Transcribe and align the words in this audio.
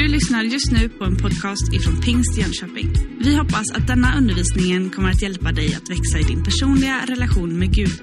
Du 0.00 0.08
lyssnar 0.08 0.42
just 0.42 0.72
nu 0.72 0.88
på 0.88 1.04
en 1.04 1.16
podcast 1.16 1.72
ifrån 1.72 2.00
Pingst 2.00 2.38
Jönköping. 2.38 2.92
Vi 3.18 3.36
hoppas 3.36 3.70
att 3.74 3.86
denna 3.86 4.18
undervisning 4.18 4.90
kommer 4.90 5.10
att 5.10 5.22
hjälpa 5.22 5.52
dig 5.52 5.74
att 5.74 5.90
växa 5.90 6.18
i 6.18 6.22
din 6.22 6.44
personliga 6.44 7.06
relation 7.06 7.58
med 7.58 7.74
Gud. 7.74 8.02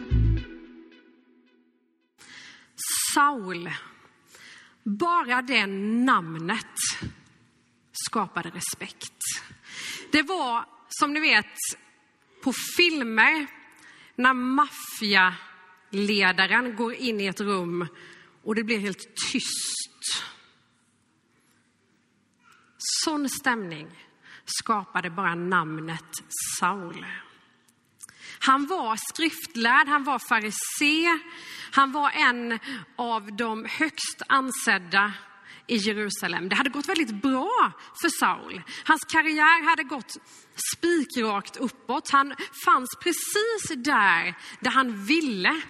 Saul. 3.14 3.70
Bara 4.84 5.42
det 5.42 5.66
namnet 6.06 6.76
skapade 7.92 8.50
respekt. 8.50 9.18
Det 10.12 10.22
var, 10.22 10.66
som 10.90 11.14
ni 11.14 11.20
vet, 11.20 11.56
på 12.44 12.54
filmer 12.78 13.48
när 14.16 14.34
maffialedaren 14.34 16.76
går 16.76 16.94
in 16.94 17.22
i 17.22 17.26
ett 17.26 17.42
rum 17.42 17.88
och 18.44 18.56
det 18.56 18.64
blir 18.64 18.80
helt 18.80 19.16
tyst. 19.32 19.77
Sån 23.04 23.30
stämning 23.30 23.88
skapade 24.46 25.10
bara 25.10 25.36
namnet 25.36 26.12
Saul. 26.60 27.06
Han 28.40 28.68
var 28.68 28.96
skriftlärd, 29.14 29.88
han 29.88 30.04
var 30.04 30.20
farisé, 30.20 31.20
han 31.72 31.92
var 31.92 32.12
en 32.12 32.60
av 32.96 33.36
de 33.36 33.66
högst 33.66 34.22
ansedda 34.28 35.14
i 35.68 35.76
Jerusalem. 35.76 36.50
Det 36.50 36.56
hade 36.56 36.70
gått 36.70 36.90
väldigt 36.90 37.22
bra 37.22 37.72
för 38.02 38.10
Saul. 38.20 38.62
Hans 38.84 39.06
karriär 39.06 39.70
hade 39.70 39.84
gått 39.84 40.18
spikrakt 40.74 41.58
uppåt. 41.58 42.10
Han 42.10 42.36
fanns 42.66 42.90
precis 43.04 43.84
där, 43.86 44.36
där 44.60 44.72
han 44.72 45.06
ville 45.06 45.62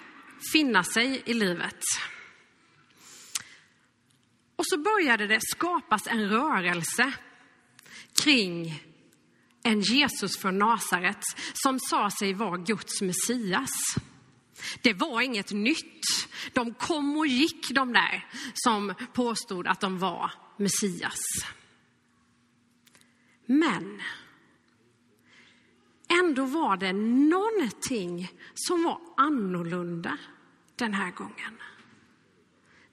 finna 0.54 0.84
sig 0.84 1.24
i 1.26 1.34
livet. 1.34 1.84
Och 4.58 4.66
så 4.68 4.78
började 4.78 5.28
det 5.28 5.40
skapas 5.42 6.08
en 6.08 6.30
rörelse 6.30 7.14
kring 8.24 8.84
en 9.64 9.82
Jesus 9.82 10.38
från 10.38 10.58
Nasaret 10.58 11.24
som 11.54 11.80
sa 11.80 12.12
sig 12.12 12.34
vara 12.34 12.58
Guds 12.58 13.02
Messias. 13.02 13.72
Det 14.82 14.94
var 14.94 15.22
inget 15.22 15.52
nytt. 15.52 16.06
De 16.54 16.74
kom 16.74 17.18
och 17.18 17.28
gick 17.28 17.70
de 17.70 17.94
där 17.94 18.26
som 18.54 18.94
påstod 19.14 19.68
att 19.68 19.80
de 19.80 20.00
var 20.00 20.32
Messias. 20.58 21.20
Men 23.46 24.02
ändå 26.24 26.46
var 26.46 26.78
det 26.78 26.94
någonting 26.94 28.32
som 28.54 28.84
var 28.84 29.02
annorlunda 29.18 30.18
den 30.76 30.94
här 30.94 31.12
gången. 31.12 31.58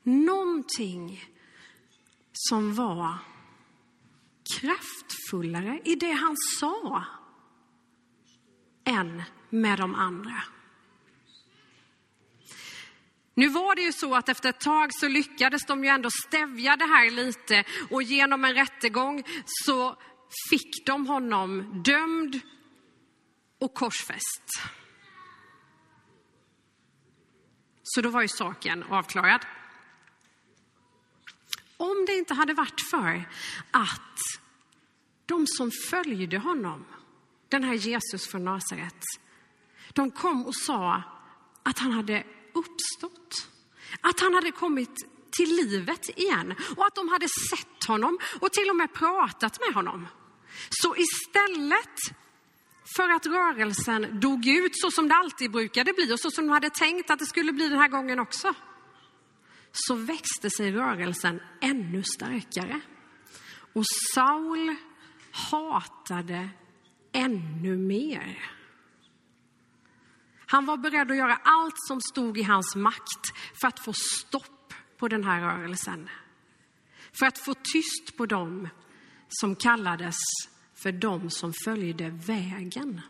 Någonting 0.03 1.34
som 2.35 2.75
var 2.75 3.19
kraftfullare 4.61 5.81
i 5.85 5.95
det 5.95 6.13
han 6.13 6.37
sa 6.61 7.05
än 8.85 9.23
med 9.51 9.79
de 9.79 9.95
andra. 9.95 10.43
Nu 13.35 13.49
var 13.49 13.75
det 13.75 13.83
ju 13.83 13.93
så 13.93 14.15
att 14.15 14.29
efter 14.29 14.49
ett 14.49 14.61
tag 14.61 14.91
så 14.93 15.09
lyckades 15.09 15.67
de 15.67 15.85
ju 15.85 15.91
ändå 15.91 16.11
stävja 16.11 16.77
det 16.77 16.85
här 16.85 17.11
lite 17.11 17.65
och 17.91 18.03
genom 18.03 18.45
en 18.45 18.55
rättegång 18.55 19.23
så 19.47 19.97
fick 20.51 20.87
de 20.87 21.07
honom 21.07 21.83
dömd 21.85 22.41
och 23.59 23.75
korsfäst. 23.75 24.45
Så 27.83 28.01
då 28.01 28.11
var 28.11 28.23
ju 28.23 28.29
saken 28.29 28.83
avklarad. 28.83 29.47
Om 32.05 32.07
det 32.07 32.19
inte 32.19 32.35
hade 32.35 32.55
varit 32.55 32.81
för 32.91 33.25
att 33.71 34.19
de 35.27 35.47
som 35.47 35.71
följde 35.91 36.39
honom, 36.39 36.85
den 37.49 37.65
här 37.65 37.75
Jesus 37.75 38.27
från 38.27 38.45
Nasaret, 38.45 39.05
de 39.93 40.11
kom 40.11 40.47
och 40.47 40.57
sa 40.57 41.03
att 41.63 41.79
han 41.79 41.93
hade 41.93 42.25
uppstått. 42.53 43.49
Att 44.01 44.21
han 44.21 44.35
hade 44.35 44.51
kommit 44.51 44.91
till 45.31 45.57
livet 45.57 46.19
igen 46.19 46.55
och 46.77 46.87
att 46.87 46.95
de 46.95 47.09
hade 47.09 47.27
sett 47.51 47.85
honom 47.89 48.19
och 48.41 48.53
till 48.53 48.71
och 48.71 48.77
med 48.77 48.93
pratat 48.93 49.61
med 49.61 49.75
honom. 49.75 50.07
Så 50.71 50.97
istället 50.97 51.99
för 52.97 53.09
att 53.09 53.27
rörelsen 53.27 54.21
dog 54.21 54.47
ut 54.47 54.73
så 54.75 54.91
som 54.91 55.09
det 55.09 55.15
alltid 55.15 55.51
brukade 55.51 55.93
bli 55.93 56.15
och 56.15 56.21
så 56.21 56.31
som 56.31 56.47
de 56.47 56.53
hade 56.53 56.71
tänkt 56.71 57.11
att 57.11 57.19
det 57.19 57.27
skulle 57.27 57.53
bli 57.53 57.69
den 57.69 57.79
här 57.79 57.89
gången 57.89 58.21
också, 58.21 58.55
så 59.75 59.95
växte 59.95 60.51
sig 60.51 60.73
rörelsen 60.73 61.41
ännu 61.61 62.03
starkare. 62.03 62.81
Och 63.73 63.85
Saul 64.15 64.75
hatade 65.31 66.49
ännu 67.13 67.77
mer. 67.77 68.51
Han 70.47 70.67
var 70.67 70.77
beredd 70.77 71.11
att 71.11 71.17
göra 71.17 71.37
allt 71.45 71.75
som 71.77 72.01
stod 72.01 72.39
i 72.39 72.43
hans 72.43 72.77
makt 72.77 73.33
för 73.61 73.69
att 73.69 73.81
få 73.81 73.93
stopp 73.93 74.75
på 74.99 75.09
den 75.09 75.25
här 75.25 75.41
rörelsen. 75.41 76.09
För 77.13 77.27
att 77.27 77.39
få 77.39 77.55
tyst 77.55 78.17
på 78.17 78.27
dem 78.27 78.69
som 79.29 79.57
kallades 79.57 80.17
för 80.75 80.93
dem 80.93 81.31
som 81.31 81.53
följde 81.65 82.11
vägen. 82.11 83.01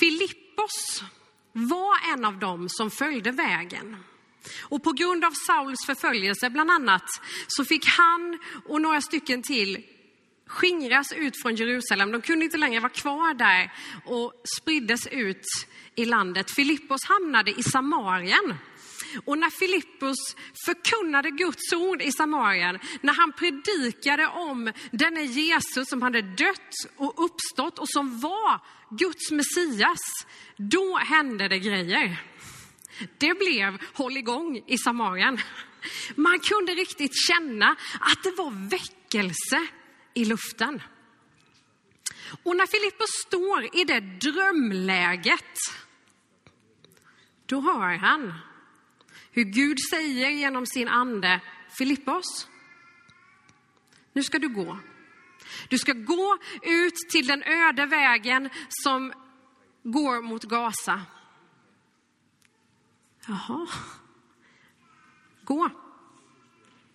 Filippos 0.00 1.04
var 1.52 2.12
en 2.14 2.24
av 2.24 2.38
dem 2.38 2.68
som 2.68 2.90
följde 2.90 3.30
vägen. 3.30 3.96
Och 4.62 4.82
på 4.82 4.92
grund 4.92 5.24
av 5.24 5.30
Sauls 5.46 5.86
förföljelse 5.86 6.50
bland 6.50 6.70
annat 6.70 7.04
så 7.46 7.64
fick 7.64 7.86
han 7.86 8.38
och 8.68 8.80
några 8.80 9.00
stycken 9.00 9.42
till 9.42 9.84
skingras 10.46 11.12
ut 11.12 11.42
från 11.42 11.54
Jerusalem. 11.54 12.12
De 12.12 12.22
kunde 12.22 12.44
inte 12.44 12.56
längre 12.56 12.80
vara 12.80 12.92
kvar 12.92 13.34
där 13.34 13.72
och 14.04 14.32
spriddes 14.60 15.06
ut 15.06 15.46
i 15.94 16.04
landet. 16.04 16.50
Filippos 16.50 17.04
hamnade 17.04 17.50
i 17.50 17.62
Samarien. 17.62 18.54
Och 19.24 19.38
när 19.38 19.50
Filippos 19.50 20.36
förkunnade 20.66 21.30
Guds 21.30 21.72
ord 21.72 22.02
i 22.02 22.12
Samarien, 22.12 22.78
när 23.00 23.12
han 23.12 23.32
predikade 23.32 24.26
om 24.26 24.72
denne 24.90 25.22
Jesus 25.22 25.88
som 25.88 26.02
hade 26.02 26.22
dött 26.22 26.74
och 26.96 27.24
uppstått 27.24 27.78
och 27.78 27.88
som 27.88 28.20
var 28.20 28.60
Guds 28.90 29.30
Messias, 29.30 30.00
då 30.56 30.96
hände 30.96 31.48
det 31.48 31.58
grejer. 31.58 32.22
Det 33.18 33.38
blev 33.38 33.78
håll 33.92 34.16
igång 34.16 34.64
i 34.66 34.78
Samarien. 34.78 35.38
Man 36.14 36.38
kunde 36.38 36.72
riktigt 36.72 37.12
känna 37.28 37.76
att 38.00 38.22
det 38.22 38.30
var 38.30 38.68
väckelse 38.68 39.66
i 40.14 40.24
luften. 40.24 40.82
Och 42.42 42.56
när 42.56 42.66
Filippos 42.66 43.10
står 43.26 43.76
i 43.76 43.84
det 43.84 44.00
drömläget, 44.00 45.58
då 47.46 47.60
hör 47.60 47.96
han 47.96 48.34
hur 49.30 49.44
Gud 49.44 49.76
säger 49.90 50.30
genom 50.30 50.66
sin 50.66 50.88
ande, 50.88 51.40
Filippos, 51.78 52.48
nu 54.12 54.22
ska 54.22 54.38
du 54.38 54.48
gå. 54.48 54.78
Du 55.68 55.78
ska 55.78 55.92
gå 55.92 56.38
ut 56.62 56.94
till 57.10 57.26
den 57.26 57.42
öde 57.42 57.86
vägen 57.86 58.50
som 58.68 59.12
går 59.82 60.22
mot 60.22 60.44
Gaza. 60.44 61.02
Jaha. 63.26 63.66
Gå, 65.44 65.70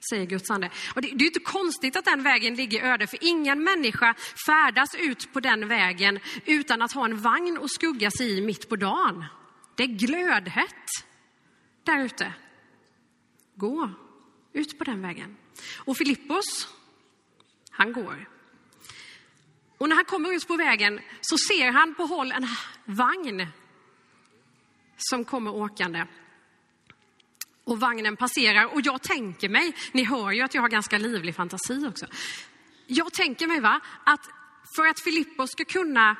säger 0.09 0.25
Guds 0.25 0.52
ande. 0.52 0.69
Och 0.96 1.02
det, 1.02 1.08
det 1.08 1.24
är 1.24 1.28
inte 1.28 1.40
konstigt 1.40 1.96
att 1.96 2.06
den 2.06 2.24
vägen 2.24 2.56
ligger 2.56 2.84
öde, 2.84 3.08
för 3.08 3.19
ingen 3.22 3.64
människa 3.64 4.16
färdas 4.46 4.96
ut 4.96 5.34
på 5.34 5.40
den 5.40 5.68
vägen 5.68 6.20
utan 6.46 6.81
att 6.81 6.91
ha 6.91 7.06
en 7.06 7.22
vagn 7.22 7.58
och 7.58 7.72
skugga 7.72 8.12
sig 8.12 8.38
i 8.38 8.41
mitt 8.41 8.70
på 8.70 8.75
dagen. 8.75 9.25
Det 9.75 9.84
är 9.84 9.88
glödhett 9.88 11.06
där 11.84 12.00
ute. 12.03 12.34
Gå 13.55 13.90
ut 14.53 14.78
på 14.78 14.84
den 14.84 15.02
vägen. 15.02 15.38
Och 15.78 15.97
Filippos, 15.97 16.67
han 17.72 17.94
går. 17.94 18.29
Och 19.78 19.90
när 19.90 19.96
han 19.96 20.05
kommer 20.05 20.34
ut 20.34 20.47
på 20.47 20.55
vägen 20.55 21.00
så 21.22 21.38
ser 21.38 21.72
han 21.72 21.96
på 21.96 22.03
håll 22.03 22.32
en 22.32 22.47
vagn 22.85 23.47
som 24.97 25.26
kommer 25.26 25.52
åkande. 25.52 26.05
Och 27.63 27.79
vagnen 27.79 28.17
passerar 28.17 28.73
och 28.73 28.81
jag 28.84 29.02
tänker 29.02 29.49
mig, 29.49 29.75
ni 29.91 30.03
hör 30.03 30.31
ju 30.31 30.41
att 30.41 30.53
jag 30.53 30.61
har 30.61 30.69
ganska 30.69 30.97
livlig 30.97 31.35
fantasi 31.35 31.87
också. 31.87 32.05
Jag 32.87 33.13
tänker 33.13 33.47
mig 33.47 33.59
va, 33.59 33.79
att 34.03 34.29
för 34.75 34.87
att 34.87 34.99
Filippos 34.99 35.52
ska 35.52 35.66
kunna 35.66 36.16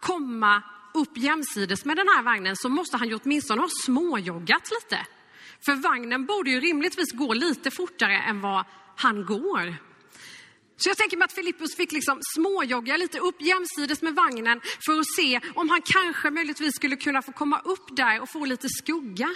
komma 0.00 0.62
upp 0.94 1.16
jämsides 1.16 1.84
med 1.84 1.96
den 1.96 2.08
här 2.08 2.22
vagnen 2.22 2.56
så 2.56 2.68
måste 2.68 2.96
han 2.96 3.08
ju 3.08 3.18
åtminstone 3.22 3.60
ha 3.60 3.68
småjoggat 3.84 4.70
lite. 4.70 5.06
För 5.64 5.74
vagnen 5.74 6.26
borde 6.26 6.50
ju 6.50 6.60
rimligtvis 6.60 7.12
gå 7.12 7.34
lite 7.34 7.70
fortare 7.70 8.18
än 8.18 8.40
vad 8.40 8.64
han 8.96 9.24
går. 9.24 9.76
Så 10.76 10.88
jag 10.88 10.96
tänker 10.96 11.16
mig 11.16 11.24
att 11.24 11.32
Filippus 11.32 11.76
fick 11.76 11.92
liksom 11.92 12.18
småjogga 12.34 12.96
lite 12.96 13.18
upp 13.18 13.42
jämsides 13.42 14.02
med 14.02 14.14
vagnen 14.14 14.60
för 14.86 15.00
att 15.00 15.14
se 15.16 15.40
om 15.54 15.70
han 15.70 15.82
kanske 15.84 16.30
möjligtvis 16.30 16.76
skulle 16.76 16.96
kunna 16.96 17.22
få 17.22 17.32
komma 17.32 17.60
upp 17.64 17.96
där 17.96 18.20
och 18.20 18.30
få 18.30 18.44
lite 18.44 18.68
skugga 18.68 19.34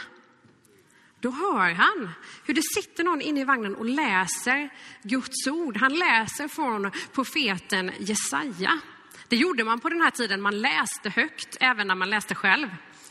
då 1.20 1.31
hör 1.31 1.72
han 1.72 2.11
hur 2.44 2.55
det 2.55 2.62
sitter 2.75 3.05
någon 3.05 3.20
inne 3.20 3.40
i 3.40 3.44
vagnen 3.44 3.75
och 3.75 3.84
läser 3.84 4.70
Guds 5.02 5.46
ord. 5.46 5.76
Han 5.76 5.94
läser 5.94 6.49
från 6.49 6.90
profeten 7.12 7.93
Jesaja. 7.99 8.81
Det 9.28 9.37
gjorde 9.37 9.64
man 9.64 9.81
på 9.81 9.88
den 9.88 10.00
här 10.00 10.11
tiden, 10.11 10.40
man 10.40 10.61
läste 10.61 11.11
högt 11.11 11.56
även 11.61 11.87
när 11.88 11.94
man 11.94 12.11
läste 12.11 12.34
själv. 12.34 12.69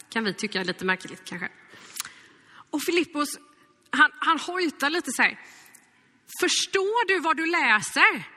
Kan 0.10 0.24
vi 0.24 0.34
tycka 0.34 0.60
är 0.60 0.66
lite 0.66 0.86
märkligt 0.86 1.26
kanske. 1.26 1.50
Och 2.72 2.82
Filippos, 2.82 3.40
han, 3.90 4.12
han 4.20 4.40
hojtar 4.40 4.90
lite 4.90 5.12
så 5.12 5.22
här. 5.22 5.40
Förstår 6.40 7.08
du 7.08 7.20
vad 7.20 7.38
du 7.38 7.46
läser? 7.46 8.28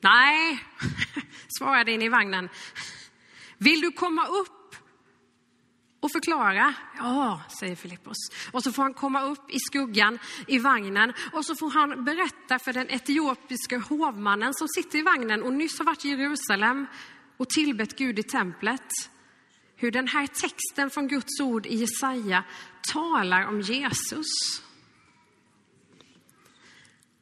Nej, 0.00 0.64
svarade 1.58 1.92
in 1.92 2.02
i 2.02 2.08
vagnen. 2.08 2.48
Vill 3.58 3.80
du 3.80 3.92
komma 3.92 4.26
upp 4.26 4.57
och 6.00 6.12
förklara? 6.12 6.74
Ja, 6.98 7.42
säger 7.60 7.76
Filippos. 7.76 8.16
Och 8.52 8.62
så 8.62 8.72
får 8.72 8.82
han 8.82 8.94
komma 8.94 9.22
upp 9.22 9.50
i 9.50 9.58
skuggan 9.60 10.18
i 10.46 10.58
vagnen 10.58 11.12
och 11.32 11.44
så 11.44 11.54
får 11.54 11.70
han 11.70 12.04
berätta 12.04 12.58
för 12.58 12.72
den 12.72 12.90
etiopiska 12.90 13.78
hovmannen 13.78 14.54
som 14.54 14.68
sitter 14.68 14.98
i 14.98 15.02
vagnen 15.02 15.42
och 15.42 15.52
nyss 15.52 15.78
har 15.78 15.86
varit 15.86 16.04
i 16.04 16.08
Jerusalem 16.08 16.86
och 17.36 17.48
tillbett 17.48 17.98
Gud 17.98 18.18
i 18.18 18.22
templet. 18.22 18.92
Hur 19.76 19.90
den 19.90 20.08
här 20.08 20.26
texten 20.26 20.90
från 20.90 21.08
Guds 21.08 21.40
ord 21.40 21.66
i 21.66 21.74
Jesaja 21.76 22.44
talar 22.92 23.46
om 23.46 23.60
Jesus. 23.60 24.26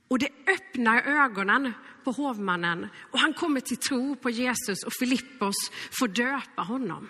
Och 0.08 0.18
det 0.18 0.28
öppnar 0.46 1.02
ögonen 1.02 1.72
på 2.04 2.10
hovmannen 2.12 2.88
och 3.12 3.18
han 3.18 3.34
kommer 3.34 3.60
till 3.60 3.76
tro 3.76 4.16
på 4.16 4.30
Jesus 4.30 4.82
och 4.82 4.92
Filippos 4.98 5.54
får 5.98 6.08
döpa 6.08 6.62
honom. 6.62 7.08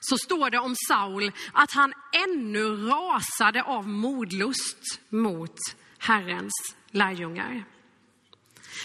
Så 0.00 0.18
står 0.18 0.50
det 0.50 0.58
om 0.58 0.74
Saul 0.88 1.32
att 1.52 1.72
han 1.72 1.92
ännu 2.28 2.76
rasade 2.76 3.62
av 3.62 3.88
modlust 3.88 5.00
mot 5.08 5.56
Herrens 5.98 6.52
lärjungar. 6.90 7.64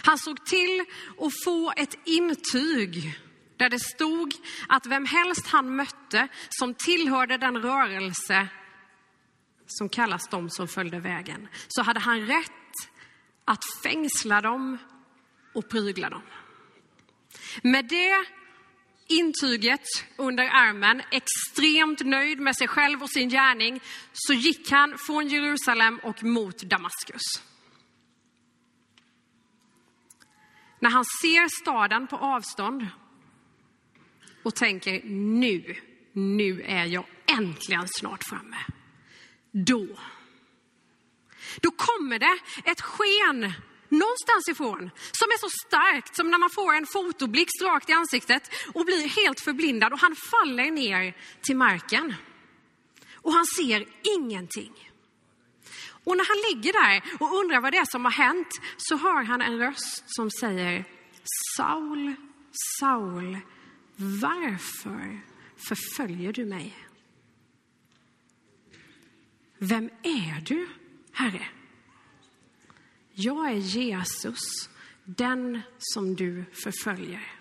Han 0.04 0.18
såg 0.18 0.45
till 0.45 0.86
att 1.19 1.44
få 1.45 1.74
ett 1.77 1.98
intyg 2.06 3.19
där 3.57 3.69
det 3.69 3.80
stod 3.80 4.33
att 4.68 4.86
vem 4.86 5.06
helst 5.06 5.48
han 5.48 5.75
mötte 5.75 6.27
som 6.50 6.74
tillhörde 6.74 7.38
den 7.38 7.57
rörelse 7.62 8.48
som 9.68 9.89
kallas 9.89 10.27
de 10.27 10.50
som 10.50 10.68
följde 10.68 11.00
vägen, 11.00 11.48
så 11.68 11.81
hade 11.81 12.00
han 12.00 12.27
rätt 12.27 12.51
att 13.45 13.63
fängsla 13.83 14.42
dem 14.42 14.77
och 15.54 15.69
prygla 15.69 16.09
dem. 16.09 16.21
Med 17.63 17.85
det 17.85 18.25
intyget 19.07 19.85
under 20.15 20.44
armen, 20.44 21.01
extremt 21.11 22.05
nöjd 22.05 22.39
med 22.39 22.55
sig 22.55 22.67
själv 22.67 23.03
och 23.03 23.09
sin 23.09 23.29
gärning, 23.29 23.81
så 24.13 24.33
gick 24.33 24.71
han 24.71 24.97
från 24.97 25.27
Jerusalem 25.27 25.99
och 26.03 26.23
mot 26.23 26.57
Damaskus. 26.57 27.23
När 30.79 30.89
han 30.89 31.05
ser 31.21 31.61
staden 31.61 32.07
på 32.07 32.15
avstånd 32.15 32.88
och 34.44 34.55
tänker 34.55 35.01
nu, 35.05 35.75
nu 36.13 36.61
är 36.61 36.85
jag 36.85 37.05
äntligen 37.25 37.88
snart 37.88 38.23
framme. 38.23 38.57
Då, 39.51 39.88
då 41.61 41.71
kommer 41.71 42.19
det 42.19 42.39
ett 42.63 42.81
sken 42.81 43.53
någonstans 43.89 44.47
ifrån 44.47 44.89
som 45.11 45.27
är 45.27 45.39
så 45.39 45.49
starkt 45.67 46.15
som 46.15 46.31
när 46.31 46.37
man 46.37 46.49
får 46.49 46.73
en 46.75 46.85
fotoblixt 46.85 47.61
rakt 47.61 47.89
i 47.89 47.93
ansiktet 47.93 48.51
och 48.73 48.85
blir 48.85 49.07
helt 49.07 49.39
förblindad 49.39 49.93
och 49.93 49.99
han 49.99 50.15
faller 50.15 50.71
ner 50.71 51.17
till 51.41 51.57
marken. 51.57 52.15
Och 53.15 53.33
han 53.33 53.45
ser 53.45 53.85
ingenting. 54.17 54.73
Och 56.03 56.17
när 56.17 56.25
han 56.27 56.55
ligger 56.55 56.73
där 56.73 57.03
och 57.19 57.35
undrar 57.39 57.61
vad 57.61 57.73
det 57.73 57.77
är 57.77 57.91
som 57.91 58.05
har 58.05 58.11
hänt 58.11 58.61
så 58.77 58.97
hör 58.97 59.23
han 59.23 59.41
en 59.41 59.59
röst 59.59 60.03
som 60.05 60.31
säger 60.31 60.85
Saul, 61.57 62.15
Saul, 62.79 63.37
varför 63.95 65.21
förföljer 65.67 66.33
du 66.33 66.45
mig? 66.45 66.87
Vem 69.57 69.89
är 70.03 70.41
du, 70.41 70.67
Herre? 71.11 71.47
Jag 73.19 73.51
är 73.51 73.55
Jesus, 73.55 74.69
den 75.03 75.61
som 75.77 76.15
du 76.15 76.45
förföljer. 76.51 77.31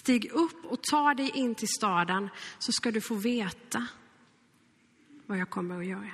Stig 0.00 0.30
upp 0.32 0.64
och 0.64 0.82
ta 0.82 1.14
dig 1.14 1.30
in 1.34 1.54
till 1.54 1.68
staden 1.68 2.28
så 2.58 2.72
ska 2.72 2.90
du 2.90 3.00
få 3.00 3.14
veta 3.14 3.86
vad 5.26 5.38
jag 5.38 5.50
kommer 5.50 5.80
att 5.80 5.86
göra. 5.86 6.12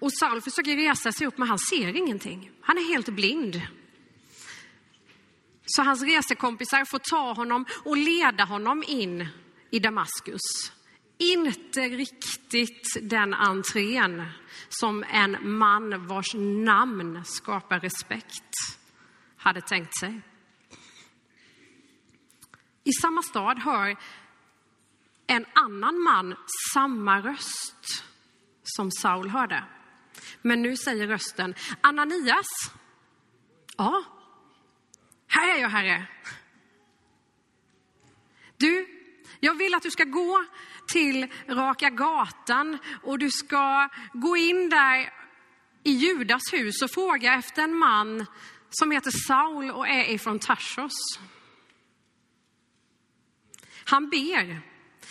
Och 0.00 0.12
Saul 0.12 0.40
försöker 0.40 0.76
resa 0.76 1.12
sig 1.12 1.26
upp 1.26 1.38
men 1.38 1.48
han 1.48 1.58
ser 1.58 1.96
ingenting. 1.96 2.50
Han 2.60 2.78
är 2.78 2.88
helt 2.88 3.08
blind. 3.08 3.62
Så 5.66 5.82
hans 5.82 6.02
resekompisar 6.02 6.84
får 6.84 6.98
ta 6.98 7.32
honom 7.32 7.66
och 7.84 7.96
leda 7.96 8.44
honom 8.44 8.84
in 8.86 9.28
i 9.70 9.78
Damaskus 9.78 10.72
inte 11.18 11.80
riktigt 11.80 12.96
den 13.02 13.34
entrén 13.34 14.24
som 14.68 15.04
en 15.04 15.58
man 15.58 16.06
vars 16.06 16.34
namn 16.34 17.24
skapar 17.24 17.80
respekt 17.80 18.54
hade 19.36 19.60
tänkt 19.60 19.98
sig. 19.98 20.20
I 22.84 22.92
samma 22.92 23.22
stad 23.22 23.58
hör 23.58 23.96
en 25.26 25.46
annan 25.52 25.98
man 25.98 26.36
samma 26.74 27.20
röst 27.20 28.04
som 28.62 28.90
Saul 28.90 29.28
hörde. 29.28 29.64
Men 30.42 30.62
nu 30.62 30.76
säger 30.76 31.06
rösten 31.06 31.54
Ananias. 31.80 32.46
Ja, 33.76 34.04
här 35.26 35.56
är 35.56 35.60
jag, 35.60 35.68
Herre. 35.68 36.06
Du, 38.56 38.86
jag 39.40 39.54
vill 39.54 39.74
att 39.74 39.82
du 39.82 39.90
ska 39.90 40.04
gå 40.04 40.44
till 40.88 41.26
Raka 41.48 41.90
gatan 41.90 42.78
och 43.02 43.18
du 43.18 43.30
ska 43.30 43.88
gå 44.12 44.36
in 44.36 44.68
där 44.68 45.12
i 45.82 45.90
Judas 45.90 46.42
hus 46.52 46.82
och 46.82 46.90
fråga 46.90 47.34
efter 47.34 47.62
en 47.62 47.74
man 47.74 48.26
som 48.70 48.90
heter 48.90 49.10
Saul 49.10 49.70
och 49.70 49.88
är 49.88 50.10
ifrån 50.10 50.38
Tarsos. 50.38 51.18
Han 53.84 54.10
ber. 54.10 54.60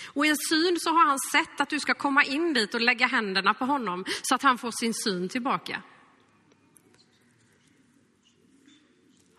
Och 0.06 0.26
i 0.26 0.30
en 0.30 0.38
syn 0.50 0.78
så 0.80 0.90
har 0.90 1.08
han 1.08 1.20
sett 1.20 1.62
att 1.62 1.70
du 1.70 1.80
ska 1.80 1.94
komma 1.94 2.24
in 2.24 2.54
dit 2.54 2.74
och 2.74 2.82
lägga 2.82 3.08
händerna 3.08 3.54
på 3.54 3.66
honom 3.66 4.06
så 4.22 4.36
att 4.36 4.42
han 4.42 4.58
får 4.58 4.72
sin 4.72 4.94
syn 4.94 5.30
tillbaka. 5.30 5.82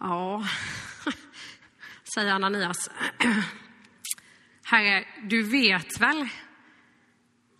Ja, 0.00 0.44
säger 2.14 2.32
Ananias. 2.32 2.90
Herre, 4.70 5.04
du 5.22 5.42
vet 5.42 6.00
väl 6.00 6.28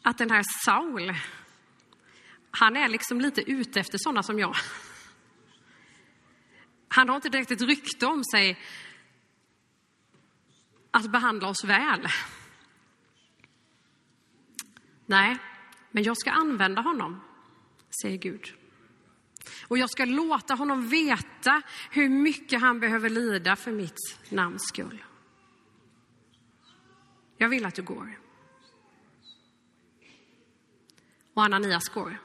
att 0.03 0.19
den 0.19 0.31
här 0.31 0.43
Saul, 0.65 1.15
han 2.51 2.77
är 2.77 2.89
liksom 2.89 3.21
lite 3.21 3.51
ute 3.51 3.81
efter 3.81 3.99
sådana 3.99 4.23
som 4.23 4.39
jag. 4.39 4.57
Han 6.89 7.09
har 7.09 7.17
inte 7.17 7.29
direkt 7.29 7.51
ett 7.51 7.61
rykte 7.61 8.07
om 8.07 8.25
sig 8.25 8.59
att 10.91 11.11
behandla 11.13 11.49
oss 11.49 11.65
väl. 11.65 12.09
Nej, 15.07 15.37
men 15.91 16.03
jag 16.03 16.19
ska 16.19 16.31
använda 16.31 16.83
honom, 16.83 17.21
säger 18.03 18.19
Gud. 18.19 18.55
Och 19.69 19.79
jag 19.79 19.91
ska 19.91 20.05
låta 20.05 20.55
honom 20.55 20.89
veta 20.89 21.63
hur 21.91 22.09
mycket 22.09 22.61
han 22.61 22.81
behöver 22.81 23.11
lida 23.11 23.57
för 23.57 23.73
mitt 23.73 24.31
namns 24.31 24.69
skull. 24.69 25.05
Jag 27.39 27.49
vill 27.49 27.67
att 27.67 27.75
du 27.75 27.83
går. 27.83 28.19
Och 31.35 31.45
Ananias 31.45 31.89
går. 31.89 32.19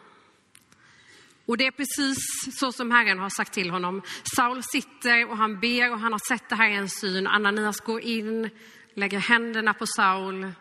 Och 1.46 1.58
det 1.58 1.68
är 1.68 1.72
precis 1.72 2.18
så 2.60 2.72
som 2.72 2.92
Herren 2.92 3.20
har 3.20 3.30
sagt 3.30 3.54
till 3.54 3.70
honom. 3.70 4.02
Saul 4.36 4.64
sitter 4.64 5.30
och 5.30 5.38
han 5.38 5.60
ber 5.60 5.92
och 5.92 6.00
han 6.00 6.12
har 6.12 6.28
sett 6.28 6.50
det 6.50 6.56
här 6.56 6.70
i 6.70 6.76
en 6.76 6.90
syn. 6.90 7.28
Ananias 7.28 7.80
går 7.80 8.02
in, 8.02 8.50
lägger 8.94 9.20
händerna 9.20 9.74
på 9.74 9.86
Saul, 9.88 10.52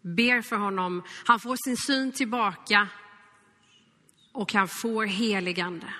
ber 0.00 0.42
för 0.42 0.56
honom. 0.56 1.02
Han 1.24 1.40
får 1.40 1.56
sin 1.64 1.76
syn 1.76 2.12
tillbaka 2.12 2.88
och 4.32 4.52
han 4.52 4.68
får 4.68 5.04
heligande. 5.04 5.94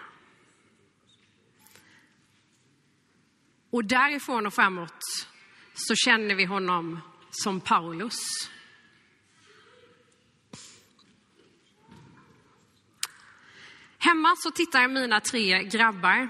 Och 3.71 3.85
därifrån 3.85 4.47
och 4.47 4.55
framåt 4.55 5.32
så 5.75 5.95
känner 5.95 6.35
vi 6.35 6.45
honom 6.45 7.01
som 7.31 7.61
Paulus. 7.61 8.19
Hemma 13.99 14.35
så 14.37 14.51
tittar 14.51 14.89
mina 14.89 15.21
tre 15.21 15.63
grabbar 15.63 16.29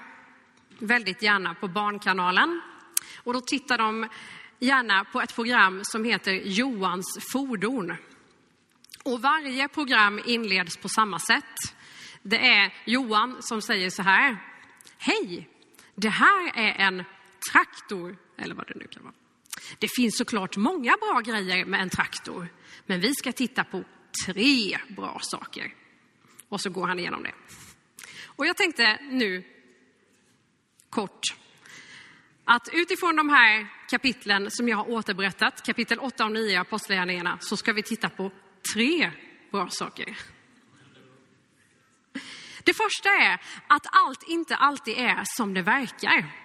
väldigt 0.79 1.23
gärna 1.23 1.55
på 1.55 1.69
Barnkanalen. 1.69 2.61
Och 3.17 3.33
då 3.33 3.41
tittar 3.41 3.79
de 3.79 4.09
gärna 4.59 5.05
på 5.05 5.21
ett 5.21 5.35
program 5.35 5.81
som 5.85 6.05
heter 6.05 6.33
Johans 6.33 7.19
fordon. 7.33 7.97
Och 9.05 9.23
varje 9.23 9.69
program 9.69 10.21
inleds 10.27 10.77
på 10.77 10.89
samma 10.89 11.19
sätt. 11.19 11.75
Det 12.23 12.49
är 12.49 12.75
Johan 12.85 13.43
som 13.43 13.63
säger 13.63 13.91
så 13.91 14.03
här. 14.03 14.37
Hej, 14.99 15.49
det 15.95 16.09
här 16.09 16.53
är 16.55 16.87
en 16.87 17.05
traktor, 17.53 18.17
eller 18.37 18.55
vad 18.55 18.67
det 18.67 18.75
nu 18.77 18.87
kan 18.87 19.03
vara. 19.03 19.15
Det 19.79 19.89
finns 19.97 20.17
såklart 20.17 20.57
många 20.57 20.97
bra 21.01 21.21
grejer 21.21 21.65
med 21.65 21.81
en 21.81 21.91
traktor, 21.91 22.49
men 22.87 23.01
vi 23.01 23.15
ska 23.15 23.33
titta 23.33 23.65
på 23.65 23.85
tre 24.27 24.79
bra 24.97 25.19
saker. 25.23 25.75
Och 26.49 26.61
så 26.61 26.71
går 26.71 26.87
han 26.87 26.99
igenom 26.99 27.23
det. 27.23 27.33
Och 28.27 28.47
jag 28.47 28.57
tänkte 28.57 28.99
nu 29.11 29.45
kort 30.91 31.35
att 32.45 32.69
utifrån 32.73 33.17
de 33.17 33.29
här 33.29 33.67
kapitlen 33.91 34.51
som 34.51 34.69
jag 34.69 34.77
har 34.77 34.91
återberättat, 34.91 35.63
kapitel 35.67 35.99
8 35.99 36.25
och 36.25 36.33
9 36.33 36.53
i 36.53 36.57
Apostlagärningarna, 36.57 37.39
så 37.41 37.57
ska 37.57 37.73
vi 37.73 37.83
titta 37.83 38.09
på 38.09 38.31
tre 38.75 39.11
bra 39.51 39.69
saker. 39.71 40.17
Det 42.65 42.75
första 42.75 43.09
är 43.09 43.41
att 43.67 43.87
allt 43.93 44.23
inte 44.29 44.57
alltid 44.57 44.99
är 44.99 45.23
som 45.25 45.55
det 45.55 45.63
verkar. 45.63 46.42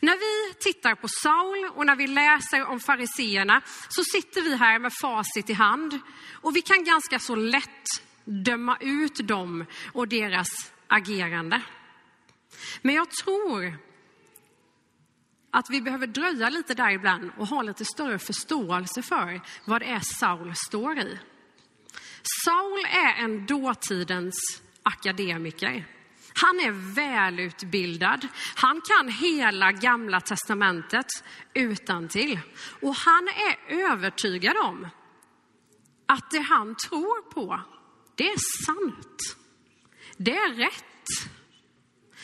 När 0.00 0.16
vi 0.16 0.54
tittar 0.54 0.94
på 0.94 1.08
Saul 1.08 1.70
och 1.74 1.86
när 1.86 1.96
vi 1.96 2.06
läser 2.06 2.66
om 2.66 2.80
fariseerna 2.80 3.62
så 3.88 4.02
sitter 4.04 4.42
vi 4.42 4.56
här 4.56 4.78
med 4.78 4.92
facit 5.00 5.50
i 5.50 5.52
hand 5.52 5.98
och 6.32 6.56
vi 6.56 6.62
kan 6.62 6.84
ganska 6.84 7.18
så 7.18 7.34
lätt 7.34 7.86
döma 8.24 8.76
ut 8.80 9.28
dem 9.28 9.64
och 9.92 10.08
deras 10.08 10.72
agerande. 10.86 11.62
Men 12.82 12.94
jag 12.94 13.10
tror 13.10 13.78
att 15.50 15.70
vi 15.70 15.80
behöver 15.80 16.06
dröja 16.06 16.50
lite 16.50 16.74
där 16.74 16.90
ibland 16.90 17.30
och 17.38 17.46
ha 17.46 17.62
lite 17.62 17.84
större 17.84 18.18
förståelse 18.18 19.02
för 19.02 19.40
vad 19.64 19.80
det 19.80 19.86
är 19.86 20.00
Saul 20.00 20.52
står 20.56 20.98
i. 20.98 21.18
Saul 22.44 22.84
är 22.84 23.24
en 23.24 23.46
dåtidens 23.46 24.62
akademiker. 24.82 25.86
Han 26.34 26.60
är 26.60 26.94
välutbildad. 26.94 28.28
Han 28.54 28.80
kan 28.80 29.08
hela 29.08 29.72
gamla 29.72 30.20
testamentet 30.20 31.06
utan 31.54 32.08
till. 32.08 32.40
Och 32.80 32.94
han 32.94 33.28
är 33.28 33.74
övertygad 33.90 34.56
om 34.56 34.88
att 36.06 36.30
det 36.30 36.40
han 36.40 36.76
tror 36.76 37.30
på, 37.30 37.60
det 38.14 38.28
är 38.28 38.64
sant. 38.64 39.36
Det 40.16 40.36
är 40.36 40.54
rätt. 40.54 40.84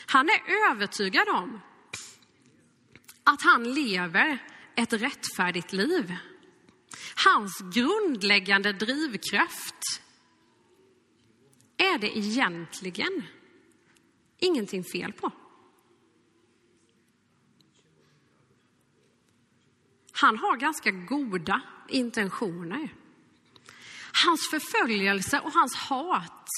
Han 0.06 0.28
är 0.28 0.70
övertygad 0.70 1.28
om 1.28 1.60
att 3.24 3.42
han 3.42 3.74
lever 3.74 4.38
ett 4.74 4.92
rättfärdigt 4.92 5.72
liv. 5.72 6.16
Hans 7.24 7.60
grundläggande 7.74 8.72
drivkraft 8.72 10.02
är 11.76 11.98
det 11.98 12.18
egentligen 12.18 13.22
ingenting 14.38 14.84
fel 14.84 15.12
på. 15.12 15.32
Han 20.12 20.38
har 20.38 20.56
ganska 20.56 20.90
goda 20.90 21.62
intentioner. 21.88 22.94
Hans 24.24 24.50
förföljelse 24.50 25.40
och 25.40 25.52
hans 25.52 25.74
hat 25.76 26.50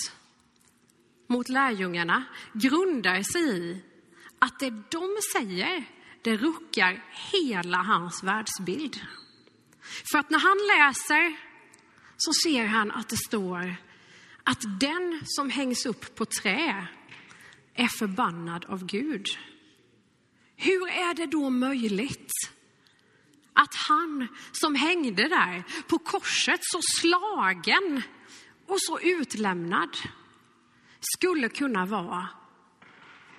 mot 1.27 1.49
lärjungarna 1.49 2.25
grundar 2.53 3.23
sig 3.23 3.59
i 3.59 3.83
att 4.39 4.61
det 4.61 4.71
de 4.71 5.17
säger, 5.33 5.85
det 6.23 6.37
ruckar 6.37 7.05
hela 7.33 7.79
hans 7.79 8.23
världsbild. 8.23 9.01
För 10.13 10.19
att 10.19 10.31
när 10.31 10.39
han 10.39 10.59
läser 10.79 11.37
så 12.17 12.33
ser 12.33 12.67
han 12.67 12.91
att 12.91 13.09
det 13.09 13.17
står 13.17 13.77
att 14.45 14.81
den 14.81 15.21
som 15.25 15.51
hängs 15.51 15.87
upp 15.87 16.15
på 16.15 16.25
trä 16.25 16.89
är 17.79 17.89
förbannad 17.89 18.65
av 18.65 18.87
Gud. 18.87 19.27
Hur 20.57 20.89
är 20.89 21.15
det 21.15 21.27
då 21.27 21.51
möjligt 21.51 22.33
att 23.53 23.75
han 23.75 24.29
som 24.53 24.75
hängde 24.75 25.29
där 25.29 25.65
på 25.89 25.99
korset 25.99 26.61
så 26.63 26.81
slagen 27.01 28.03
och 28.67 28.77
så 28.81 29.01
utlämnad 29.01 29.97
skulle 31.01 31.49
kunna 31.49 31.87
vara 31.87 32.29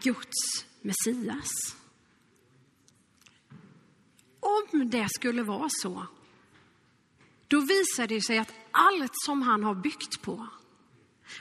Guds 0.02 0.66
Messias? 0.82 1.50
Om 4.40 4.90
det 4.90 5.08
skulle 5.10 5.44
vara 5.44 5.68
så, 5.70 6.08
då 7.48 7.60
visar 7.60 8.08
det 8.08 8.22
sig 8.22 8.38
att 8.38 8.54
allt 8.72 9.14
som 9.26 9.42
han 9.42 9.64
har 9.64 9.76
byggt 9.76 10.22
på, 10.22 10.48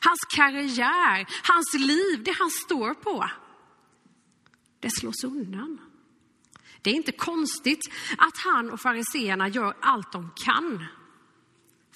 Hans 0.00 0.20
karriär, 0.36 1.26
hans 1.42 1.74
liv, 1.74 2.22
det 2.24 2.34
han 2.38 2.50
står 2.50 2.94
på, 2.94 3.30
det 4.80 4.90
slås 4.90 5.24
undan. 5.24 5.80
Det 6.82 6.90
är 6.90 6.94
inte 6.94 7.12
konstigt 7.12 7.92
att 8.18 8.38
han 8.44 8.70
och 8.70 8.80
fariseerna 8.80 9.48
gör 9.48 9.76
allt 9.80 10.12
de 10.12 10.30
kan 10.44 10.86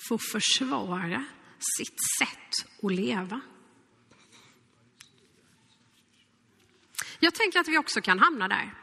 för 0.09 0.15
att 0.15 0.31
försvara 0.33 1.25
sitt 1.59 1.99
sätt 2.19 2.69
att 2.83 2.93
leva. 2.93 3.41
Jag 7.19 7.35
tänker 7.35 7.61
att 7.61 7.69
vi 7.69 7.79
också 7.79 8.01
kan 8.01 8.19
hamna 8.19 8.49
där. 8.49 8.75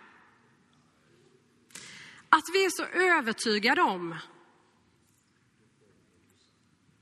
Att 2.29 2.43
vi 2.53 2.65
är 2.65 2.69
så 2.69 2.83
övertygade 2.83 3.81
om 3.81 4.15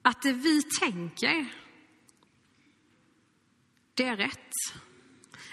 att 0.01 0.21
det 0.21 0.33
vi 0.33 0.63
tänker 0.63 1.53
det 3.97 4.03
är 4.03 4.17
rätt. 4.17 4.51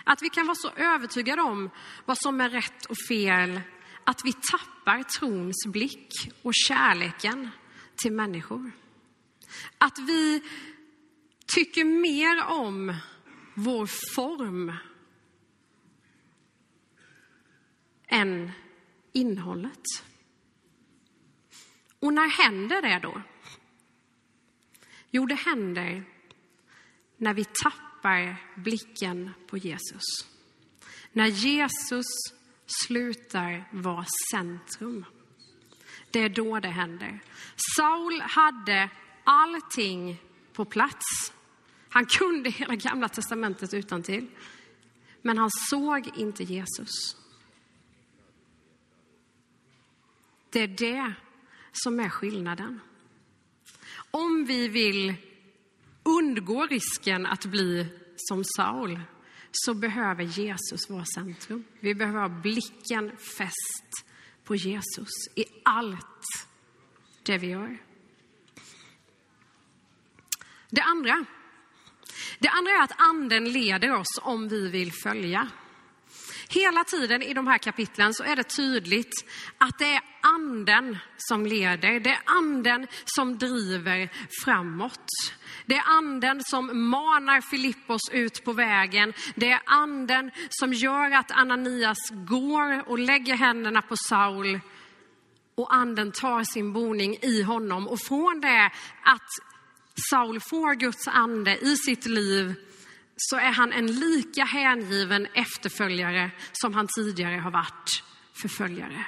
Att 0.05 0.23
vi 0.23 0.29
kan 0.29 0.47
vara 0.47 0.55
så 0.55 0.71
övertygade 0.71 1.43
om 1.43 1.71
vad 2.05 2.19
som 2.19 2.41
är 2.41 2.51
rätt 2.51 2.85
och 2.85 2.97
fel 3.09 3.61
att 4.05 4.21
vi 4.25 4.33
tappar 4.33 5.03
trons 5.03 5.67
blick 5.67 6.33
och 6.43 6.53
kärleken 6.55 7.51
till 7.97 8.13
människor. 8.13 8.73
Att 9.79 9.99
vi 9.99 10.43
tycker 11.47 11.85
mer 11.85 12.45
om 12.45 12.95
vår 13.55 13.87
form 14.15 14.73
än 18.07 18.53
innehållet. 19.13 19.83
Och 21.99 22.15
när 22.15 22.29
händer 22.29 22.83
det 22.83 22.99
då? 23.03 23.23
Jo, 25.11 25.27
det 25.27 25.35
händer 25.35 26.05
när 27.17 27.35
vi 27.35 27.45
tappar 27.45 27.94
tappar 28.05 28.37
blicken 28.55 29.31
på 29.47 29.59
Jesus. 29.59 30.03
När 31.13 31.27
Jesus 31.27 32.07
slutar 32.67 33.69
vara 33.73 34.07
centrum. 34.31 35.05
Det 36.11 36.21
är 36.21 36.29
då 36.29 36.61
det 36.61 36.69
händer. 36.69 37.21
Saul 37.77 38.21
hade 38.21 38.91
allting 39.25 40.23
på 40.53 40.65
plats. 40.65 41.33
Han 41.89 42.07
kunde 42.07 42.51
hela 42.51 42.75
gamla 42.75 43.09
testamentet 43.09 43.75
utan 43.75 44.03
till, 44.03 44.27
Men 45.23 45.39
han 45.39 45.51
såg 45.71 46.11
inte 46.17 46.45
Jesus. 46.45 47.17
Det 50.51 50.61
är 50.61 50.69
det 50.69 51.13
som 51.73 52.01
är 52.01 52.09
skillnaden. 52.09 52.81
Om 54.11 54.45
vi 54.45 54.69
vill 54.69 55.15
undgå 56.05 56.67
risken 56.67 57.27
att 57.27 57.45
bli 57.45 57.87
som 58.17 58.45
Saul 58.57 59.01
så 59.53 59.75
behöver 59.75 60.25
Jesus 60.25 60.91
vara 60.91 61.05
centrum. 61.15 61.65
Vi 61.81 61.95
behöver 61.95 62.21
ha 62.21 62.29
blicken 62.29 63.17
fäst 63.17 64.07
på 64.45 64.55
Jesus 64.55 65.11
i 65.35 65.45
allt 65.65 66.47
det 67.23 67.39
vi 67.39 67.47
gör. 67.47 67.79
Det 70.71 70.81
andra, 70.81 71.25
det 72.39 72.49
andra 72.49 72.73
är 72.73 72.83
att 72.83 73.01
anden 73.01 73.53
leder 73.53 73.93
oss 73.93 74.21
om 74.23 74.49
vi 74.49 74.69
vill 74.69 74.93
följa. 74.93 75.49
Hela 76.49 76.85
tiden 76.85 77.23
i 77.23 77.35
de 77.35 77.47
här 77.47 77.59
kapitlen 77.59 78.15
så 78.15 78.23
är 78.25 78.37
det 78.37 78.45
tydligt 78.45 79.25
att 79.59 79.79
det 79.79 79.95
är 79.95 80.03
anden 80.21 80.99
som 81.17 81.47
leder. 81.47 82.01
Det 82.01 82.11
är 82.11 82.23
anden 82.25 82.87
som 83.05 83.39
driver 83.39 84.09
framåt. 84.45 85.07
Det 85.67 85.75
är 85.75 85.85
anden 85.87 86.43
som 86.45 86.89
manar 86.91 87.41
Filippos 87.41 88.01
ut 88.13 88.45
på 88.45 88.53
vägen. 88.53 89.13
Det 89.35 89.51
är 89.51 89.61
anden 89.65 90.31
som 90.51 90.73
gör 90.73 91.11
att 91.11 91.31
Ananias 91.31 92.11
går 92.11 92.89
och 92.89 92.99
lägger 92.99 93.35
händerna 93.35 93.83
på 93.83 93.97
Saul 93.97 94.61
och 95.55 95.75
anden 95.75 96.13
tar 96.13 96.45
sin 96.45 96.73
boning 96.73 97.17
i 97.23 97.43
honom. 97.43 97.89
Och 97.89 98.01
från 98.01 98.41
det 98.41 98.71
att 99.03 99.29
Saul 100.11 100.41
får 100.41 100.75
Guds 100.75 101.09
ande 101.09 101.59
i 101.59 101.77
sitt 101.77 102.07
liv 102.07 102.55
så 103.17 103.37
är 103.37 103.53
han 103.53 103.73
en 103.73 103.87
lika 103.87 104.45
hängiven 104.45 105.27
efterföljare 105.35 106.31
som 106.53 106.75
han 106.75 106.89
tidigare 106.97 107.37
har 107.37 107.51
varit 107.51 108.03
förföljare. 108.33 109.07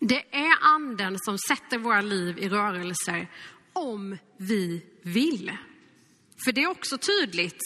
Det 0.00 0.34
är 0.36 0.52
anden 0.60 1.18
som 1.18 1.38
sätter 1.38 1.78
våra 1.78 2.00
liv 2.00 2.38
i 2.38 2.48
rörelse 2.48 3.26
om 3.72 4.18
vi 4.36 4.84
vill. 5.02 5.56
För 6.44 6.52
det 6.52 6.62
är 6.62 6.66
också 6.70 6.98
tydligt 6.98 7.62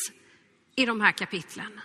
i 0.77 0.87
de 0.87 1.01
här 1.01 1.13
kapitlen. 1.13 1.81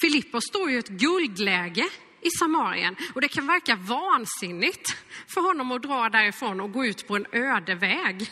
Filippos 0.00 0.44
står 0.44 0.70
ju 0.70 0.76
i 0.76 0.78
ett 0.78 0.88
guldläge 0.88 1.88
i 2.20 2.30
Samarien 2.38 2.96
och 3.14 3.20
det 3.20 3.28
kan 3.28 3.46
verka 3.46 3.76
vansinnigt 3.76 4.96
för 5.26 5.40
honom 5.40 5.72
att 5.72 5.82
dra 5.82 6.08
därifrån 6.08 6.60
och 6.60 6.72
gå 6.72 6.86
ut 6.86 7.06
på 7.08 7.16
en 7.16 7.26
öde 7.32 7.74
väg. 7.74 8.30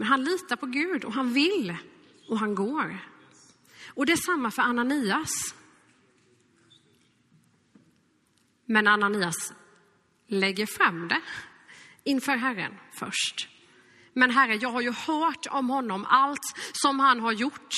Men 0.00 0.08
han 0.08 0.24
litar 0.24 0.56
på 0.56 0.66
Gud 0.66 1.04
och 1.04 1.12
han 1.12 1.32
vill 1.32 1.76
och 2.28 2.38
han 2.38 2.54
går. 2.54 2.98
Och 3.94 4.06
det 4.06 4.12
är 4.12 4.16
samma 4.16 4.50
för 4.50 4.62
Ananias. 4.62 5.54
Men 8.64 8.86
Ananias 8.86 9.52
lägger 10.26 10.66
fram 10.66 11.08
det 11.08 11.20
inför 12.04 12.36
Herren 12.36 12.74
först. 12.92 13.48
Men 14.12 14.30
Herre, 14.30 14.54
jag 14.54 14.68
har 14.68 14.80
ju 14.80 14.90
hört 14.92 15.46
om 15.50 15.70
honom, 15.70 16.06
allt 16.08 16.56
som 16.72 17.00
han 17.00 17.20
har 17.20 17.32
gjort. 17.32 17.74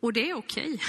Och 0.00 0.12
det 0.12 0.30
är 0.30 0.34
okej. 0.34 0.82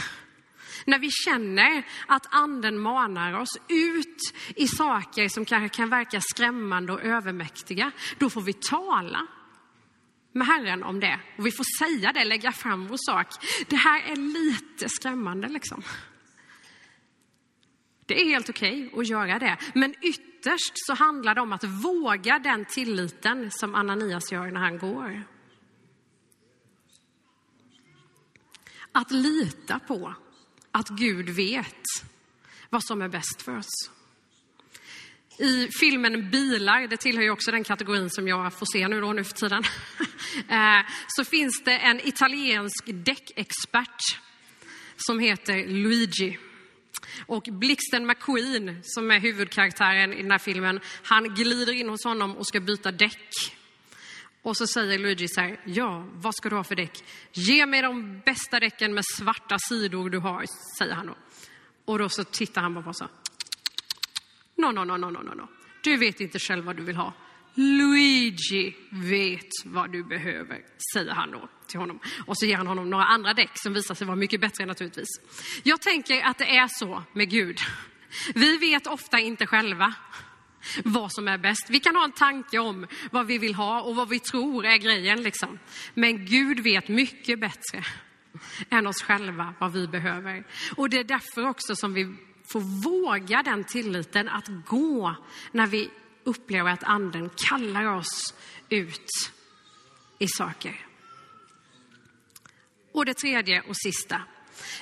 När 0.89 0.99
vi 0.99 1.09
känner 1.11 1.85
att 2.07 2.27
anden 2.29 2.79
manar 2.79 3.39
oss 3.39 3.57
ut 3.67 4.33
i 4.55 4.67
saker 4.67 5.29
som 5.29 5.45
kanske 5.45 5.77
kan 5.77 5.89
verka 5.89 6.21
skrämmande 6.21 6.93
och 6.93 7.01
övermäktiga, 7.01 7.91
då 8.17 8.29
får 8.29 8.41
vi 8.41 8.53
tala 8.53 9.27
med 10.31 10.47
Herren 10.47 10.83
om 10.83 10.99
det. 10.99 11.19
Och 11.37 11.45
vi 11.45 11.51
får 11.51 11.65
säga 11.79 12.13
det, 12.13 12.25
lägga 12.25 12.51
fram 12.51 12.87
vår 12.87 12.97
sak. 12.99 13.27
Det 13.67 13.75
här 13.75 14.11
är 14.11 14.15
lite 14.15 14.89
skrämmande 14.89 15.47
liksom. 15.47 15.83
Det 18.05 18.21
är 18.21 18.25
helt 18.25 18.49
okej 18.49 18.87
okay 18.87 18.99
att 19.01 19.07
göra 19.07 19.39
det. 19.39 19.57
Men 19.73 19.95
ytterst 20.01 20.73
så 20.73 20.93
handlar 20.93 21.35
det 21.35 21.41
om 21.41 21.53
att 21.53 21.63
våga 21.63 22.39
den 22.39 22.65
tilliten 22.65 23.51
som 23.51 23.75
Ananias 23.75 24.31
gör 24.31 24.51
när 24.51 24.61
han 24.61 24.77
går. 24.77 25.23
Att 28.91 29.11
lita 29.11 29.79
på 29.79 30.15
att 30.71 30.89
Gud 30.89 31.29
vet 31.29 31.83
vad 32.69 32.83
som 32.83 33.01
är 33.01 33.09
bäst 33.09 33.41
för 33.41 33.57
oss. 33.57 33.91
I 35.39 35.67
filmen 35.79 36.29
Bilar, 36.31 36.87
det 36.87 36.97
tillhör 36.97 37.23
ju 37.23 37.29
också 37.29 37.51
den 37.51 37.63
kategorin 37.63 38.09
som 38.09 38.27
jag 38.27 38.53
får 38.53 38.65
se 38.65 38.87
nu 38.87 39.01
då 39.01 39.13
nu 39.13 39.23
för 39.23 39.33
tiden, 39.33 39.63
eh, 40.49 40.85
så 41.07 41.23
finns 41.23 41.63
det 41.65 41.77
en 41.77 42.07
italiensk 42.07 42.85
däckexpert 42.85 44.01
som 44.97 45.19
heter 45.19 45.67
Luigi. 45.67 46.37
Och 47.25 47.43
Blixten 47.43 48.07
McQueen, 48.07 48.79
som 48.83 49.11
är 49.11 49.19
huvudkaraktären 49.19 50.13
i 50.13 50.21
den 50.21 50.31
här 50.31 50.37
filmen, 50.37 50.79
han 51.03 51.35
glider 51.35 51.73
in 51.73 51.89
hos 51.89 52.03
honom 52.03 52.37
och 52.37 52.47
ska 52.47 52.59
byta 52.59 52.91
däck. 52.91 53.55
Och 54.41 54.57
så 54.57 54.67
säger 54.67 54.99
Luigi 54.99 55.27
så 55.27 55.41
här, 55.41 55.59
ja, 55.65 56.07
vad 56.13 56.35
ska 56.35 56.49
du 56.49 56.55
ha 56.55 56.63
för 56.63 56.75
däck? 56.75 57.03
Ge 57.31 57.65
mig 57.65 57.81
de 57.81 58.21
bästa 58.25 58.59
däcken 58.59 58.93
med 58.93 59.03
svarta 59.17 59.59
sidor 59.59 60.09
du 60.09 60.17
har, 60.17 60.45
säger 60.77 60.93
han 60.93 61.07
då. 61.07 61.15
Och 61.85 61.99
då 61.99 62.09
så 62.09 62.23
tittar 62.23 62.61
han 62.61 62.73
bara 62.73 62.83
så 62.83 62.93
så. 62.93 63.07
No, 64.55 64.71
no, 64.71 64.83
no, 64.83 64.97
no, 64.97 65.09
no, 65.09 65.35
no. 65.35 65.47
Du 65.83 65.97
vet 65.97 66.19
inte 66.19 66.39
själv 66.39 66.65
vad 66.65 66.75
du 66.75 66.83
vill 66.83 66.95
ha. 66.95 67.13
Luigi 67.53 68.75
vet 68.89 69.49
vad 69.65 69.91
du 69.91 70.03
behöver, 70.03 70.61
säger 70.93 71.11
han 71.11 71.31
då 71.31 71.49
till 71.67 71.79
honom. 71.79 71.99
Och 72.25 72.37
så 72.37 72.45
ger 72.45 72.57
han 72.57 72.67
honom 72.67 72.89
några 72.89 73.05
andra 73.05 73.33
däck 73.33 73.51
som 73.53 73.73
visar 73.73 73.95
sig 73.95 74.07
vara 74.07 74.15
mycket 74.15 74.41
bättre 74.41 74.65
naturligtvis. 74.65 75.07
Jag 75.63 75.81
tänker 75.81 76.21
att 76.21 76.37
det 76.37 76.57
är 76.57 76.67
så 76.67 77.03
med 77.13 77.29
Gud. 77.29 77.57
Vi 78.35 78.57
vet 78.57 78.87
ofta 78.87 79.19
inte 79.19 79.47
själva 79.47 79.93
vad 80.83 81.11
som 81.11 81.27
är 81.27 81.37
bäst. 81.37 81.69
Vi 81.69 81.79
kan 81.79 81.95
ha 81.95 82.03
en 82.03 82.11
tanke 82.11 82.59
om 82.59 82.87
vad 83.11 83.27
vi 83.27 83.37
vill 83.37 83.55
ha 83.55 83.81
och 83.81 83.95
vad 83.95 84.09
vi 84.09 84.19
tror 84.19 84.65
är 84.65 84.77
grejen. 84.77 85.23
Liksom. 85.23 85.59
Men 85.93 86.25
Gud 86.25 86.59
vet 86.59 86.87
mycket 86.87 87.39
bättre 87.39 87.83
än 88.69 88.87
oss 88.87 89.01
själva 89.01 89.53
vad 89.59 89.71
vi 89.71 89.87
behöver. 89.87 90.43
Och 90.75 90.89
det 90.89 90.99
är 90.99 91.03
därför 91.03 91.47
också 91.47 91.75
som 91.75 91.93
vi 91.93 92.15
får 92.51 92.83
våga 92.83 93.43
den 93.43 93.63
tilliten 93.63 94.29
att 94.29 94.47
gå 94.65 95.15
när 95.51 95.67
vi 95.67 95.89
upplever 96.23 96.71
att 96.71 96.83
anden 96.83 97.29
kallar 97.49 97.85
oss 97.85 98.33
ut 98.69 99.31
i 100.19 100.27
saker. 100.27 100.85
Och 102.91 103.05
det 103.05 103.13
tredje 103.13 103.61
och 103.61 103.77
sista, 103.77 104.21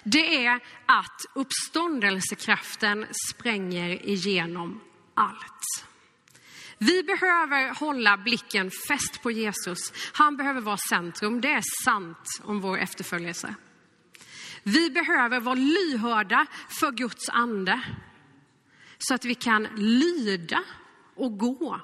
det 0.04 0.46
är 0.46 0.60
att 0.86 1.26
uppståndelsekraften 1.36 3.06
spränger 3.32 4.10
igenom 4.10 4.82
allt. 5.17 5.86
Vi 6.77 7.03
behöver 7.03 7.80
hålla 7.80 8.17
blicken 8.17 8.71
fäst 8.88 9.21
på 9.23 9.32
Jesus. 9.32 9.80
Han 10.13 10.38
behöver 10.38 10.62
vara 10.62 10.77
centrum. 10.89 11.41
Det 11.41 11.51
är 11.51 11.63
sant 11.86 12.41
om 12.43 12.62
vår 12.62 12.77
efterföljelse. 12.77 13.56
Vi 14.63 14.89
behöver 14.89 15.39
vara 15.39 15.56
lyhörda 15.56 16.45
för 16.69 16.91
Guds 16.91 17.30
ande 17.30 17.82
så 18.97 19.13
att 19.13 19.25
vi 19.25 19.36
kan 19.36 19.63
lyda 19.75 20.63
och 21.15 21.38
gå 21.38 21.82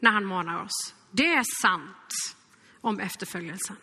när 0.00 0.10
han 0.10 0.24
manar 0.24 0.62
oss. 0.62 0.94
Det 1.10 1.32
är 1.32 1.60
sant 1.62 2.36
om 2.80 3.00
efterföljelsen. 3.00 3.76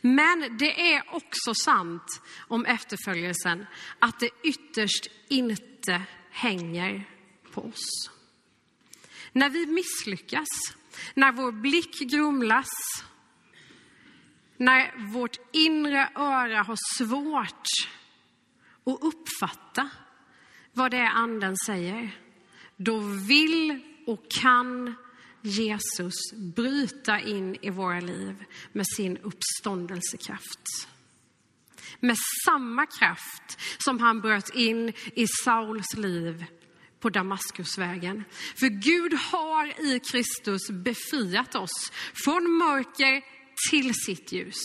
Men 0.00 0.56
det 0.58 0.92
är 0.94 1.14
också 1.14 1.54
sant 1.54 2.22
om 2.48 2.64
efterföljelsen 2.64 3.66
att 3.98 4.20
det 4.20 4.30
ytterst 4.42 5.06
inte 5.28 6.02
hänger 6.30 7.08
på 7.52 7.60
oss. 7.60 8.10
När 9.32 9.50
vi 9.50 9.66
misslyckas, 9.66 10.48
när 11.14 11.32
vår 11.32 11.52
blick 11.52 11.98
grumlas, 12.00 12.68
när 14.56 15.12
vårt 15.12 15.36
inre 15.52 16.08
öra 16.14 16.62
har 16.62 16.76
svårt 16.98 17.68
att 18.86 19.02
uppfatta 19.02 19.90
vad 20.72 20.90
det 20.90 20.96
är 20.96 21.10
anden 21.10 21.56
säger, 21.66 22.20
då 22.76 22.98
vill 23.28 23.82
och 24.06 24.30
kan 24.30 24.94
Jesus 25.46 26.14
bryta 26.32 27.20
in 27.20 27.56
i 27.62 27.70
våra 27.70 28.00
liv 28.00 28.44
med 28.72 28.86
sin 28.96 29.18
uppståndelsekraft. 29.18 30.88
Med 32.00 32.16
samma 32.44 32.86
kraft 32.86 33.58
som 33.78 33.98
han 33.98 34.20
bröt 34.20 34.54
in 34.54 34.92
i 35.14 35.26
Sauls 35.44 35.96
liv 35.96 36.44
på 37.00 37.10
Damaskusvägen. 37.10 38.24
För 38.56 38.68
Gud 38.68 39.14
har 39.14 39.94
i 39.94 40.00
Kristus 40.00 40.70
befriat 40.70 41.54
oss 41.54 41.92
från 42.24 42.58
mörker 42.58 43.22
till 43.70 43.94
sitt 43.94 44.32
ljus. 44.32 44.62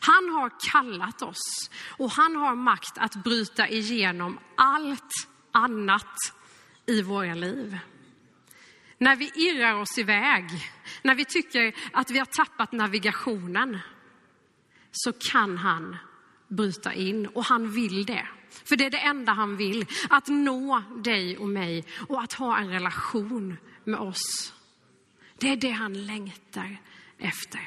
Han 0.00 0.28
har 0.28 0.70
kallat 0.72 1.22
oss 1.22 1.70
och 1.86 2.10
han 2.10 2.36
har 2.36 2.54
makt 2.54 2.98
att 2.98 3.24
bryta 3.24 3.68
igenom 3.68 4.38
allt 4.56 5.12
annat 5.52 6.16
i 6.86 7.02
våra 7.02 7.34
liv. 7.34 7.78
När 8.98 9.16
vi 9.16 9.30
irrar 9.34 9.74
oss 9.74 9.98
iväg, 9.98 10.44
när 11.02 11.14
vi 11.14 11.24
tycker 11.24 11.74
att 11.92 12.10
vi 12.10 12.18
har 12.18 12.26
tappat 12.26 12.72
navigationen, 12.72 13.78
så 14.92 15.12
kan 15.12 15.58
han 15.58 15.96
bryta 16.48 16.92
in 16.92 17.26
och 17.26 17.44
han 17.44 17.70
vill 17.70 18.06
det. 18.06 18.28
För 18.64 18.76
det 18.76 18.84
är 18.84 18.90
det 18.90 18.98
enda 18.98 19.32
han 19.32 19.56
vill, 19.56 19.86
att 20.10 20.28
nå 20.28 20.82
dig 21.04 21.38
och 21.38 21.48
mig 21.48 21.84
och 22.08 22.22
att 22.22 22.32
ha 22.32 22.58
en 22.58 22.70
relation 22.70 23.56
med 23.84 24.00
oss. 24.00 24.54
Det 25.38 25.48
är 25.52 25.56
det 25.56 25.70
han 25.70 26.06
längtar 26.06 26.76
efter. 27.18 27.60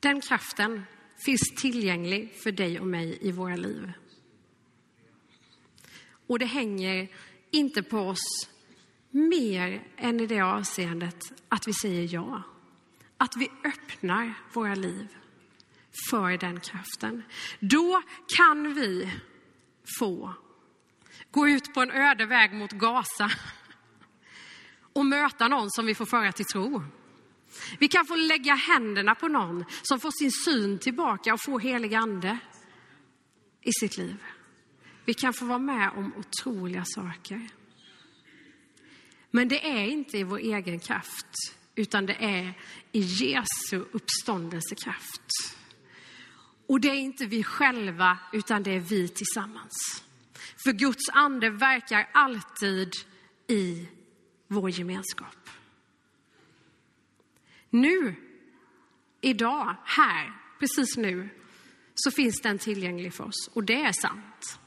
Den 0.00 0.20
kraften 0.20 0.82
finns 1.24 1.54
tillgänglig 1.56 2.34
för 2.42 2.52
dig 2.52 2.80
och 2.80 2.86
mig 2.86 3.18
i 3.20 3.32
våra 3.32 3.56
liv. 3.56 3.92
Och 6.32 6.38
det 6.38 6.46
hänger 6.46 7.08
inte 7.50 7.82
på 7.82 7.98
oss 7.98 8.48
mer 9.10 9.82
än 9.96 10.20
i 10.20 10.26
det 10.26 10.40
avseendet 10.40 11.32
att 11.48 11.68
vi 11.68 11.72
säger 11.72 12.14
ja. 12.14 12.42
Att 13.16 13.36
vi 13.36 13.50
öppnar 13.64 14.34
våra 14.52 14.74
liv 14.74 15.16
för 16.10 16.38
den 16.38 16.60
kraften. 16.60 17.22
Då 17.60 18.02
kan 18.36 18.74
vi 18.74 19.12
få 19.98 20.34
gå 21.30 21.48
ut 21.48 21.74
på 21.74 21.80
en 21.80 21.90
öde 21.90 22.26
väg 22.26 22.52
mot 22.52 22.72
Gaza 22.72 23.30
och 24.92 25.06
möta 25.06 25.48
någon 25.48 25.70
som 25.70 25.86
vi 25.86 25.94
får 25.94 26.06
föra 26.06 26.32
till 26.32 26.46
tro. 26.46 26.82
Vi 27.78 27.88
kan 27.88 28.06
få 28.06 28.16
lägga 28.16 28.54
händerna 28.54 29.14
på 29.14 29.28
någon 29.28 29.64
som 29.82 30.00
får 30.00 30.10
sin 30.10 30.32
syn 30.32 30.78
tillbaka 30.78 31.34
och 31.34 31.42
får 31.42 31.60
helig 31.60 31.94
ande 31.94 32.38
i 33.62 33.72
sitt 33.80 33.96
liv. 33.96 34.16
Vi 35.04 35.14
kan 35.14 35.32
få 35.32 35.44
vara 35.44 35.58
med 35.58 35.90
om 35.96 36.12
otroliga 36.16 36.84
saker. 36.84 37.48
Men 39.30 39.48
det 39.48 39.66
är 39.66 39.86
inte 39.86 40.18
i 40.18 40.22
vår 40.22 40.38
egen 40.38 40.80
kraft, 40.80 41.56
utan 41.74 42.06
det 42.06 42.16
är 42.24 42.54
i 42.92 43.00
Jesu 43.00 43.84
uppståndelsekraft. 43.92 45.56
Och 46.66 46.80
det 46.80 46.88
är 46.88 46.94
inte 46.94 47.26
vi 47.26 47.44
själva, 47.44 48.18
utan 48.32 48.62
det 48.62 48.70
är 48.70 48.80
vi 48.80 49.08
tillsammans. 49.08 50.04
För 50.64 50.72
Guds 50.72 51.08
ande 51.12 51.50
verkar 51.50 52.08
alltid 52.12 52.94
i 53.46 53.88
vår 54.48 54.70
gemenskap. 54.70 55.50
Nu, 57.70 58.14
idag, 59.20 59.76
här, 59.84 60.32
precis 60.58 60.96
nu, 60.96 61.28
så 61.94 62.10
finns 62.10 62.40
den 62.40 62.58
tillgänglig 62.58 63.14
för 63.14 63.24
oss. 63.24 63.50
Och 63.52 63.64
det 63.64 63.82
är 63.82 63.92
sant. 63.92 64.58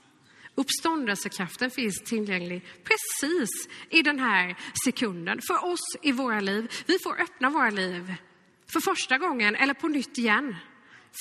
Uppståndelsekraften 0.56 1.72
finns 1.72 2.04
tillgänglig 2.04 2.66
precis 2.84 3.50
i 3.90 4.02
den 4.02 4.20
här 4.20 4.58
sekunden 4.86 5.40
för 5.48 5.66
oss 5.66 5.98
i 6.02 6.12
våra 6.12 6.40
liv. 6.40 6.72
Vi 6.88 7.00
får 7.00 7.22
öppna 7.22 7.50
våra 7.50 7.70
liv 7.70 8.16
för 8.74 8.80
första 8.80 9.18
gången 9.18 9.56
eller 9.56 9.74
på 9.74 9.88
nytt 9.88 10.18
igen 10.18 10.56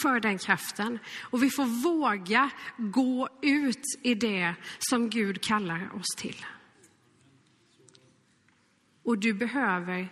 för 0.02 0.20
den 0.20 0.38
kraften. 0.38 0.98
Och 1.20 1.42
vi 1.42 1.50
får 1.50 1.64
våga 1.64 2.50
gå 2.76 3.28
ut 3.42 3.84
i 4.02 4.14
det 4.14 4.54
som 4.78 5.10
Gud 5.10 5.42
kallar 5.42 5.94
oss 5.94 6.16
till. 6.16 6.46
Och 9.02 9.18
du 9.18 9.34
behöver 9.34 10.08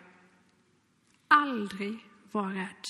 aldrig 1.28 2.06
vara 2.32 2.54
rädd. 2.54 2.86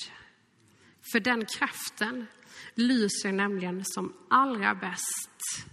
För 1.11 1.19
den 1.19 1.45
kraften 1.45 2.27
lyser 2.75 3.31
nämligen 3.31 3.85
som 3.85 4.13
allra 4.29 4.75
bäst 4.75 5.72